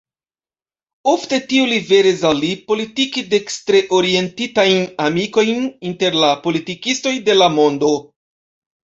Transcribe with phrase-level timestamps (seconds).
[1.11, 7.93] Ofte tio liveris al li politike dekstre-orientitajn amikojn inter la politikistoj de la mondo.